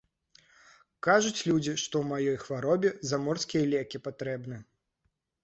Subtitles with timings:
[1.07, 4.57] Кажуць людзі, што ў маёй хваробе заморскія лекі патрэбны.